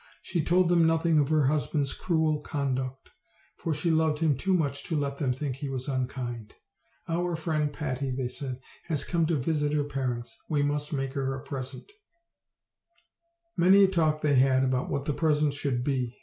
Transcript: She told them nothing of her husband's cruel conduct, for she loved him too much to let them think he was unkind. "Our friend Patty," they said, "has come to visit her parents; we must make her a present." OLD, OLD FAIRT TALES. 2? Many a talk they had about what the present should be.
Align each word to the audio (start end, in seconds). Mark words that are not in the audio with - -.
She 0.23 0.43
told 0.43 0.67
them 0.67 0.87
nothing 0.87 1.19
of 1.19 1.29
her 1.29 1.45
husband's 1.45 1.93
cruel 1.93 2.39
conduct, 2.39 3.11
for 3.57 3.71
she 3.71 3.91
loved 3.91 4.17
him 4.17 4.35
too 4.35 4.55
much 4.55 4.83
to 4.85 4.95
let 4.97 5.17
them 5.19 5.31
think 5.31 5.57
he 5.57 5.69
was 5.69 5.87
unkind. 5.87 6.55
"Our 7.07 7.35
friend 7.35 7.71
Patty," 7.71 8.09
they 8.09 8.27
said, 8.27 8.61
"has 8.85 9.03
come 9.03 9.27
to 9.27 9.35
visit 9.37 9.73
her 9.73 9.83
parents; 9.83 10.35
we 10.49 10.63
must 10.63 10.91
make 10.91 11.13
her 11.13 11.35
a 11.35 11.43
present." 11.43 11.83
OLD, 11.91 11.93
OLD 11.93 13.57
FAIRT 13.57 13.57
TALES. 13.57 13.57
2? 13.57 13.61
Many 13.61 13.83
a 13.83 13.87
talk 13.89 14.21
they 14.23 14.33
had 14.39 14.63
about 14.63 14.89
what 14.89 15.05
the 15.05 15.13
present 15.13 15.53
should 15.53 15.83
be. 15.83 16.17